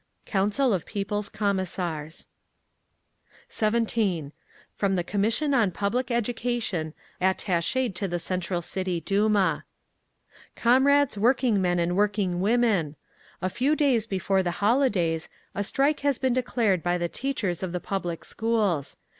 [0.25, 2.25] Council of People's Commissars.
[3.49, 4.31] 17.
[4.73, 9.63] FROM THE COMMISSION ON PUBLIC EDUCATION ATTACHED TO THE CENTRAL CITY DUMA
[10.55, 12.95] "Comrades Workingmen and Workingwomen!
[13.43, 17.71] "A few days before the holidays, a strike has been declared by the teachers of
[17.71, 18.97] the public schools.